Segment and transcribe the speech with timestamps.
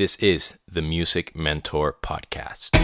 [0.00, 2.74] This is the Music Mentor Podcast.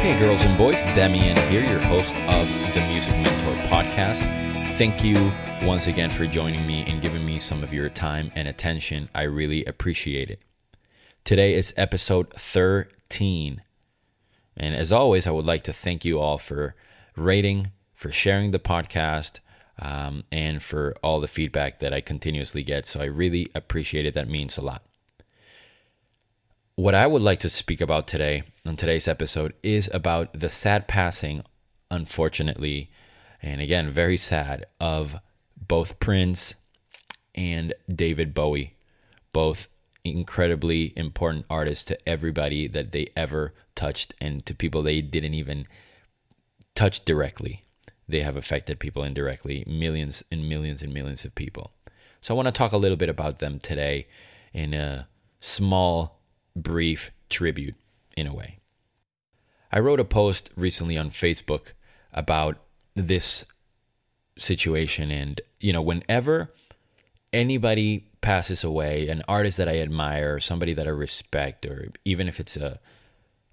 [0.00, 4.22] Hey, girls and boys, Demian here, your host of the Music Mentor Podcast.
[4.76, 5.30] Thank you
[5.64, 9.08] once again for joining me and giving me some of your time and attention.
[9.14, 10.42] I really appreciate it.
[11.22, 13.62] Today is episode 13.
[14.56, 16.74] And as always, I would like to thank you all for
[17.16, 19.40] rating, for sharing the podcast,
[19.78, 22.86] um, and for all the feedback that I continuously get.
[22.86, 24.14] So I really appreciate it.
[24.14, 24.82] That means a lot.
[26.74, 30.88] What I would like to speak about today on today's episode is about the sad
[30.88, 31.42] passing,
[31.90, 32.90] unfortunately,
[33.42, 35.16] and again, very sad, of
[35.56, 36.54] both Prince
[37.34, 38.74] and David Bowie,
[39.32, 39.68] both
[40.04, 45.66] incredibly important artists to everybody that they ever touched and to people they didn't even
[46.74, 47.64] touch directly.
[48.08, 51.72] They have affected people indirectly, millions and millions and millions of people.
[52.20, 54.06] So I want to talk a little bit about them today
[54.52, 55.08] in a
[55.40, 56.20] small
[56.54, 57.74] brief tribute
[58.16, 58.58] in a way.
[59.70, 61.72] I wrote a post recently on Facebook
[62.12, 62.58] about
[62.94, 63.44] this
[64.38, 66.52] situation and you know whenever
[67.32, 72.40] anybody passes away an artist that I admire somebody that I respect or even if
[72.40, 72.80] it's a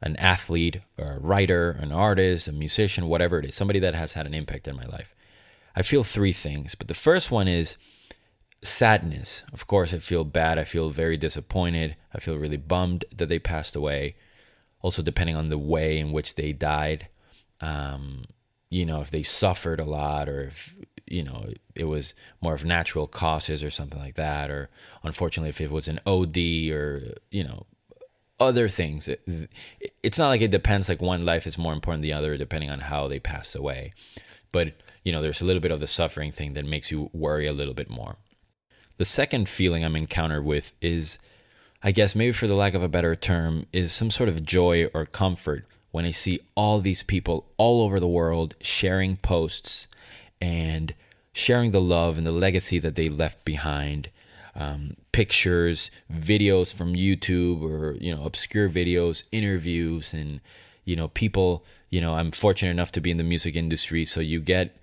[0.02, 4.14] an athlete or a writer an artist a musician whatever it is somebody that has
[4.14, 5.14] had an impact in my life
[5.76, 7.76] I feel three things but the first one is
[8.62, 9.44] sadness.
[9.54, 10.58] Of course, I feel bad.
[10.58, 11.96] I feel very disappointed.
[12.14, 14.16] I feel really bummed that they passed away.
[14.82, 17.08] Also, depending on the way in which they died,
[17.62, 18.26] um,
[18.70, 20.76] you know, if they suffered a lot or if,
[21.10, 24.50] you know, it was more of natural causes or something like that.
[24.50, 24.70] Or
[25.04, 26.38] unfortunately, if it was an OD
[26.72, 27.66] or, you know,
[28.40, 29.08] other things.
[29.08, 29.50] It,
[30.02, 32.70] it's not like it depends, like one life is more important than the other, depending
[32.70, 33.94] on how they passed away.
[34.52, 37.46] But, you know, there's a little bit of the suffering thing that makes you worry
[37.46, 38.16] a little bit more.
[38.98, 41.20] The second feeling I'm encountered with is,
[41.84, 44.90] I guess, maybe for the lack of a better term, is some sort of joy
[44.94, 49.88] or comfort when I see all these people all over the world sharing posts
[50.42, 50.94] and
[51.40, 54.10] sharing the love and the legacy that they left behind.
[54.56, 60.42] Um, pictures, videos from YouTube or, you know, obscure videos, interviews, and,
[60.84, 64.06] you know, people, you know, I'm fortunate enough to be in the music industry.
[64.06, 64.76] So you get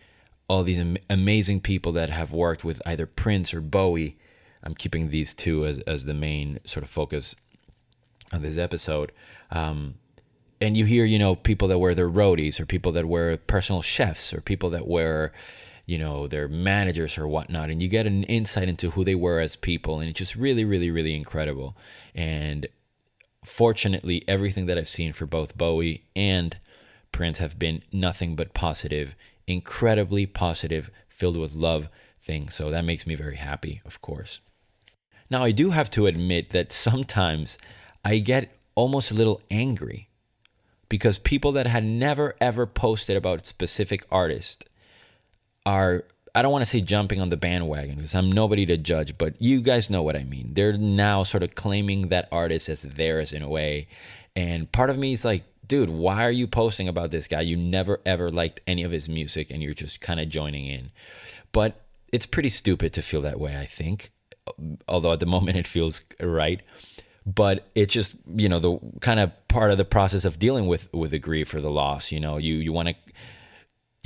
[0.49, 4.17] all these am- amazing people that have worked with either Prince or Bowie.
[4.63, 7.37] I'm keeping these two as, as the main sort of focus
[8.33, 9.13] of this episode.
[9.51, 9.97] Um,
[10.61, 13.83] and you hear, you know, people that were their roadies or people that were personal
[13.83, 15.33] chefs or people that were,
[15.87, 17.71] you know, their managers or whatnot.
[17.71, 20.01] And you get an insight into who they were as people.
[20.01, 21.77] And it's just really, really, really incredible.
[22.15, 22.67] And
[23.45, 26.59] fortunately, everything that I've seen for both Bowie and
[27.13, 29.15] Prince have been nothing but positive
[29.47, 32.55] incredibly positive, filled with love things.
[32.55, 34.41] So that makes me very happy, of course.
[35.31, 37.59] Now, I do have to admit that sometimes
[38.05, 40.09] I get almost a little angry
[40.89, 44.65] because people that had never ever posted about specific artists
[45.67, 46.05] are
[46.35, 49.41] I don't want to say jumping on the bandwagon because I'm nobody to judge, but
[49.41, 50.51] you guys know what I mean.
[50.53, 53.89] They're now sort of claiming that artist as theirs in a way.
[54.37, 57.41] And part of me is like, dude, why are you posting about this guy?
[57.41, 60.91] You never ever liked any of his music and you're just kind of joining in.
[61.53, 61.81] But
[62.13, 64.11] it's pretty stupid to feel that way, I think.
[64.87, 66.61] Although at the moment it feels right.
[67.25, 70.93] But it's just, you know, the kind of part of the process of dealing with
[70.93, 72.95] with the grief or the loss, you know, you you want to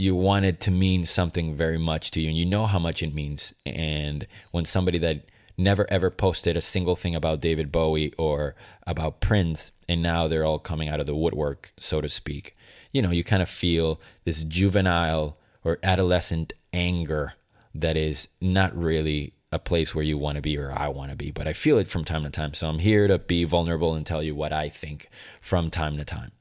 [0.00, 3.02] you want it to mean something very much to you and you know how much
[3.02, 5.24] it means and when somebody that
[5.60, 8.54] never ever posted a single thing about David Bowie or
[8.86, 12.56] about Prince, and now they're all coming out of the woodwork, so to speak.
[12.92, 17.34] You know, you kind of feel this juvenile or adolescent anger
[17.74, 21.16] that is not really a place where you want to be or I want to
[21.16, 22.54] be, but I feel it from time to time.
[22.54, 25.08] So I'm here to be vulnerable and tell you what I think
[25.40, 26.32] from time to time.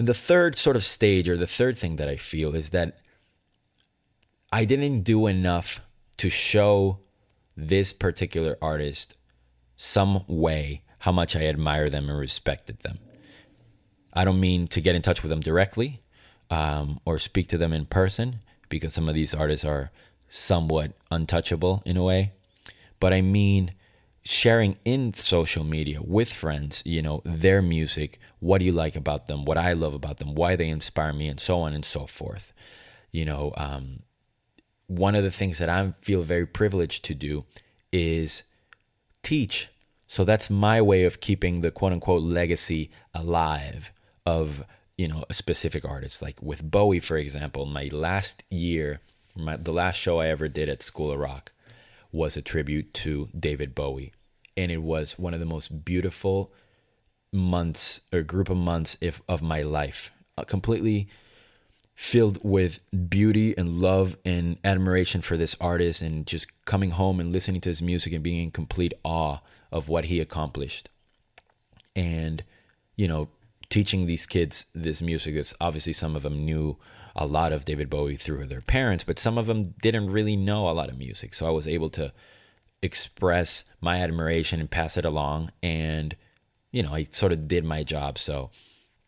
[0.00, 3.00] And the third sort of stage or the third thing that I feel is that
[4.50, 5.82] I didn't do enough
[6.16, 7.00] to show
[7.54, 9.14] this particular artist
[9.76, 12.98] some way how much I admire them and respected them.
[14.14, 16.00] I don't mean to get in touch with them directly
[16.48, 19.90] um, or speak to them in person because some of these artists are
[20.30, 22.32] somewhat untouchable in a way,
[23.00, 23.74] but I mean
[24.22, 29.28] sharing in social media with friends, you know, their music, what do you like about
[29.28, 32.06] them, what I love about them, why they inspire me, and so on and so
[32.06, 32.52] forth.
[33.10, 34.00] You know, um,
[34.86, 37.44] one of the things that I feel very privileged to do
[37.92, 38.42] is
[39.22, 39.68] teach.
[40.06, 43.92] So that's my way of keeping the quote unquote legacy alive
[44.26, 44.64] of
[44.98, 46.20] you know a specific artist.
[46.20, 49.00] Like with Bowie, for example, my last year,
[49.34, 51.52] my, the last show I ever did at School of Rock
[52.12, 54.12] was a tribute to David Bowie,
[54.56, 56.52] and it was one of the most beautiful
[57.32, 60.10] months or group of months if of my life.
[60.36, 61.08] Uh, completely
[61.94, 62.80] filled with
[63.10, 67.68] beauty and love and admiration for this artist and just coming home and listening to
[67.68, 69.38] his music and being in complete awe
[69.70, 70.88] of what he accomplished
[71.94, 72.42] and
[72.96, 73.28] you know
[73.68, 76.74] teaching these kids this music that's obviously some of them knew
[77.20, 80.68] a lot of David Bowie through their parents but some of them didn't really know
[80.68, 82.12] a lot of music so I was able to
[82.82, 86.16] express my admiration and pass it along and
[86.72, 88.50] you know I sort of did my job so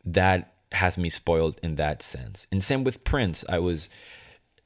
[0.04, 2.46] that has me spoiled in that sense.
[2.50, 3.44] And same with Prince.
[3.48, 3.88] I was,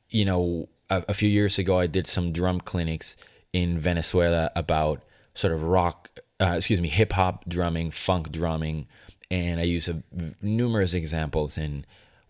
[0.08, 3.16] you know, a, a few years ago, I did some drum clinics
[3.52, 5.02] in Venezuela about
[5.34, 6.10] sort of rock,
[6.40, 8.86] uh, excuse me, hip hop drumming, funk drumming,
[9.30, 10.02] and I use a,
[10.40, 11.58] numerous examples.
[11.58, 11.86] And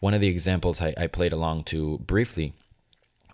[0.06, 2.53] one of the examples I, I played along to briefly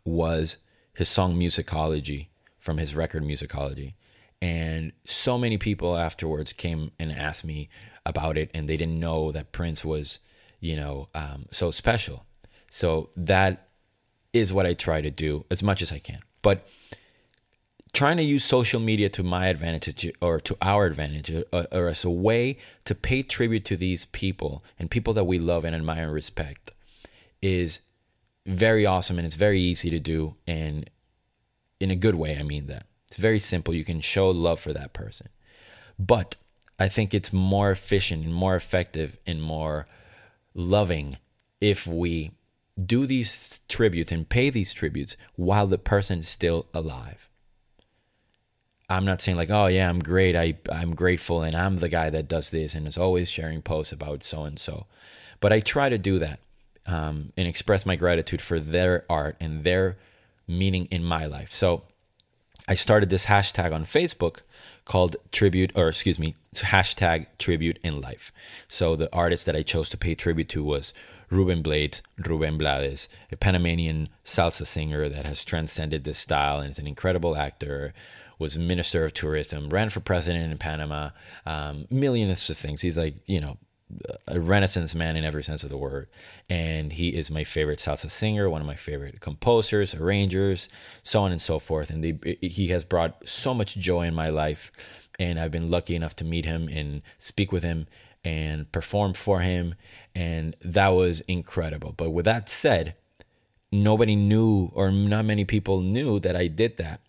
[0.07, 0.57] was
[0.95, 2.29] his song Musicology
[2.59, 3.93] from his record Musicology.
[4.41, 7.69] And so many people afterwards came and asked me
[8.07, 10.21] about it, and they didn't know that Prince was
[10.63, 12.25] you know, um, so special.
[12.71, 13.69] So that
[14.33, 16.21] is what I try to do as much as I can.
[16.41, 16.67] But
[17.93, 21.89] trying to use social media to my advantage or to our advantage or, uh, or,
[21.89, 25.77] as a way to pay tribute to these people and people that we love and
[25.77, 26.73] admire and respect
[27.43, 27.81] is
[28.47, 30.89] very awesome and it's very easy to do and
[31.81, 32.87] in a good way I mean that.
[33.09, 33.75] It's very simple.
[33.75, 35.29] You can show love for that person.
[35.99, 36.37] But
[36.79, 39.87] I think it's more efficient and more effective and more
[40.55, 41.19] loving
[41.61, 42.33] if we
[42.83, 47.29] do these tributes and pay these tributes while the person is still alive.
[48.97, 52.11] I'm not saying like, oh yeah, I'm great, I I'm grateful, and I'm the guy
[52.11, 54.87] that does this and is always sharing posts about so and so.
[55.41, 56.41] But I try to do that
[56.87, 59.97] um, and express my gratitude for their art and their
[60.47, 61.53] meaning in my life.
[61.53, 61.83] So
[62.69, 64.41] I started this hashtag on Facebook
[64.85, 68.33] called tribute, or excuse me, hashtag tribute in life.
[68.69, 70.93] So the artist that I chose to pay tribute to was
[71.33, 76.79] Ruben Blades, Ruben Blades, a Panamanian salsa singer that has transcended this style and is
[76.79, 77.95] an incredible actor.
[78.39, 81.11] Was minister of tourism, ran for president in Panama,
[81.47, 82.81] um, millions of things.
[82.81, 83.57] He's like, you know,
[84.27, 86.09] a renaissance man in every sense of the word
[86.49, 90.71] and he is my favorite salsa singer one of my favorite composers arrangers
[91.03, 94.31] so on and so forth and they, he has brought so much joy in my
[94.31, 94.73] life
[95.19, 97.87] and i've been lucky enough to meet him and speak with him
[98.25, 99.75] and perform for him
[100.15, 101.93] and that was incredible.
[101.97, 102.95] But with that said
[103.73, 107.01] nobody knew or not many people knew that i did that.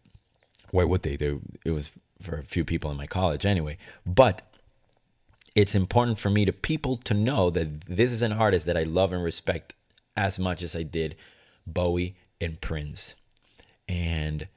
[0.71, 1.17] Why would they?
[1.17, 3.77] Do it was for a few people in my college anyway.
[4.05, 4.41] But
[5.55, 8.83] it's important for me to people to know that this is an artist that I
[8.83, 9.73] love and respect
[10.17, 11.15] as much as I did
[11.67, 13.13] Bowie and Prince.
[13.87, 14.47] And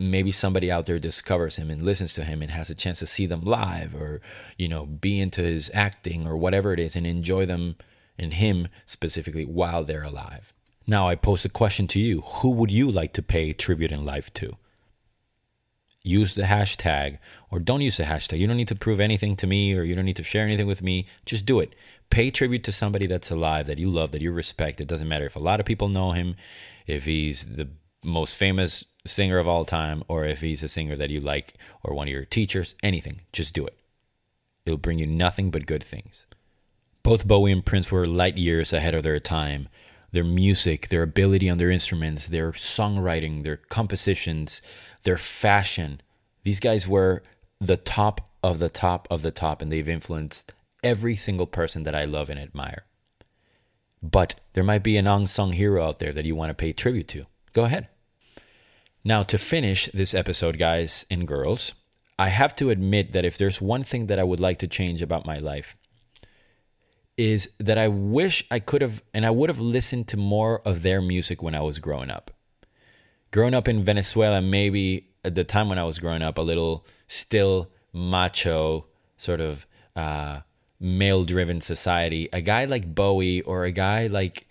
[0.00, 3.06] maybe somebody out there discovers him and listens to him and has a chance to
[3.06, 4.20] see them live or,
[4.58, 7.76] you know, be into his acting or whatever it is and enjoy them
[8.18, 10.52] and him specifically while they're alive.
[10.86, 14.04] Now, I pose a question to you Who would you like to pay tribute in
[14.04, 14.56] life to?
[16.04, 17.18] use the hashtag
[17.50, 18.38] or don't use the hashtag.
[18.38, 20.66] You don't need to prove anything to me or you don't need to share anything
[20.66, 21.06] with me.
[21.24, 21.74] Just do it.
[22.10, 24.80] Pay tribute to somebody that's alive, that you love, that you respect.
[24.80, 26.36] It doesn't matter if a lot of people know him,
[26.86, 27.70] if he's the
[28.04, 31.94] most famous singer of all time, or if he's a singer that you like or
[31.94, 33.20] one of your teachers, anything.
[33.32, 33.78] Just do it.
[34.64, 36.26] It'll bring you nothing but good things.
[37.02, 39.68] Both Bowie and Prince were light years ahead of their time.
[40.12, 44.62] Their music, their ability on their instruments, their songwriting, their compositions,
[45.02, 46.00] their fashion.
[46.44, 47.22] These guys were
[47.60, 51.94] the top of the top of the top, and they've influenced every single person that
[51.94, 52.84] I love and admire.
[54.02, 57.08] But there might be an unsung hero out there that you want to pay tribute
[57.08, 57.26] to.
[57.52, 57.88] Go ahead.
[59.04, 61.74] Now, to finish this episode, guys and girls,
[62.18, 65.02] I have to admit that if there's one thing that I would like to change
[65.02, 65.76] about my life,
[67.18, 70.82] is that I wish I could have and I would have listened to more of
[70.82, 72.30] their music when I was growing up.
[73.30, 76.86] Growing up in Venezuela, maybe at the time when I was growing up, a little
[77.06, 78.86] still macho,
[79.18, 80.40] sort of uh,
[80.80, 84.46] male driven society, a guy like Bowie or a guy like,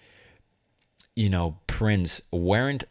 [1.15, 2.83] you know, Prince weren't,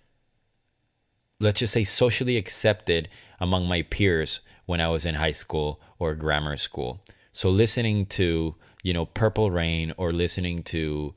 [1.42, 3.08] let's just say, socially accepted
[3.40, 7.00] among my peers when I was in high school or grammar school.
[7.32, 11.14] So listening to, you know, Purple Rain or listening to,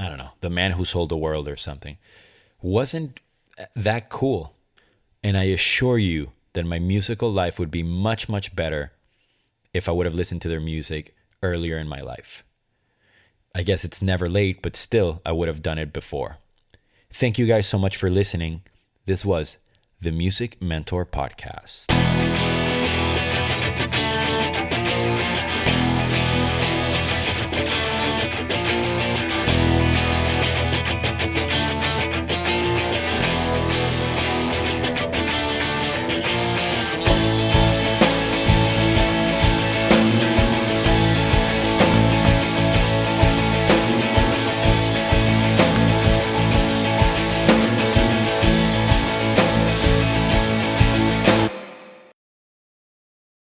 [0.00, 1.98] I don't know, The Man Who Sold the World or something
[2.62, 3.20] wasn't
[3.74, 4.54] that cool.
[5.22, 8.92] And I assure you that my musical life would be much, much better
[9.74, 12.42] if I would have listened to their music earlier in my life.
[13.54, 16.38] I guess it's never late, but still, I would have done it before.
[17.10, 18.62] Thank you guys so much for listening.
[19.06, 19.58] This was
[20.00, 21.86] the Music Mentor Podcast.